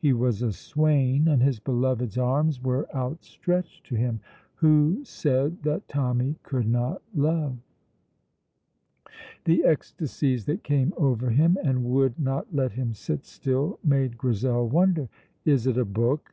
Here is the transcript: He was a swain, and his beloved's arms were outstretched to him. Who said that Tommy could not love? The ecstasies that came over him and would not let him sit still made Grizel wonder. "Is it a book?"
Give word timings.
He 0.00 0.12
was 0.12 0.42
a 0.42 0.50
swain, 0.50 1.28
and 1.28 1.40
his 1.40 1.60
beloved's 1.60 2.18
arms 2.18 2.60
were 2.60 2.92
outstretched 2.92 3.84
to 3.86 3.94
him. 3.94 4.18
Who 4.56 5.04
said 5.04 5.62
that 5.62 5.86
Tommy 5.86 6.34
could 6.42 6.66
not 6.66 7.02
love? 7.14 7.56
The 9.44 9.62
ecstasies 9.64 10.44
that 10.46 10.64
came 10.64 10.92
over 10.96 11.30
him 11.30 11.56
and 11.62 11.84
would 11.84 12.18
not 12.18 12.52
let 12.52 12.72
him 12.72 12.94
sit 12.94 13.24
still 13.24 13.78
made 13.84 14.18
Grizel 14.18 14.68
wonder. 14.68 15.08
"Is 15.44 15.68
it 15.68 15.78
a 15.78 15.84
book?" 15.84 16.20